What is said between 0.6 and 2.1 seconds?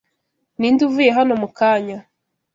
nde uvuye hano mukanya